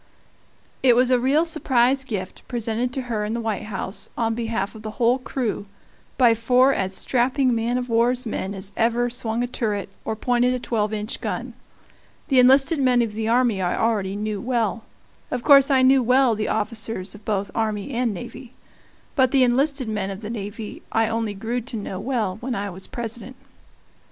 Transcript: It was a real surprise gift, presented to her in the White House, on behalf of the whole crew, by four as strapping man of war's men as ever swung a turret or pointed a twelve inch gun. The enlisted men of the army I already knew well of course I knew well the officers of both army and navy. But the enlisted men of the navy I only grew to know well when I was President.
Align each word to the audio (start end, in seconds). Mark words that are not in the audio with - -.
It 0.81 0.95
was 0.95 1.11
a 1.11 1.19
real 1.19 1.45
surprise 1.45 2.03
gift, 2.03 2.41
presented 2.47 2.91
to 2.93 3.03
her 3.03 3.23
in 3.23 3.35
the 3.35 3.39
White 3.39 3.65
House, 3.65 4.09
on 4.17 4.33
behalf 4.33 4.73
of 4.73 4.81
the 4.81 4.89
whole 4.97 5.19
crew, 5.19 5.67
by 6.17 6.33
four 6.33 6.73
as 6.73 6.95
strapping 6.95 7.53
man 7.53 7.77
of 7.77 7.87
war's 7.87 8.25
men 8.25 8.55
as 8.55 8.71
ever 8.75 9.11
swung 9.11 9.43
a 9.43 9.47
turret 9.47 9.89
or 10.03 10.15
pointed 10.15 10.55
a 10.55 10.59
twelve 10.59 10.91
inch 10.91 11.21
gun. 11.21 11.53
The 12.29 12.39
enlisted 12.39 12.79
men 12.81 13.03
of 13.03 13.13
the 13.13 13.27
army 13.29 13.61
I 13.61 13.77
already 13.79 14.15
knew 14.15 14.41
well 14.41 14.85
of 15.29 15.43
course 15.43 15.69
I 15.69 15.83
knew 15.83 16.01
well 16.01 16.33
the 16.33 16.49
officers 16.49 17.13
of 17.13 17.23
both 17.23 17.51
army 17.53 17.91
and 17.91 18.11
navy. 18.11 18.53
But 19.15 19.29
the 19.29 19.43
enlisted 19.43 19.87
men 19.87 20.09
of 20.09 20.21
the 20.21 20.31
navy 20.31 20.81
I 20.91 21.09
only 21.09 21.35
grew 21.35 21.61
to 21.61 21.77
know 21.77 21.99
well 21.99 22.37
when 22.41 22.55
I 22.55 22.71
was 22.71 22.87
President. 22.87 23.35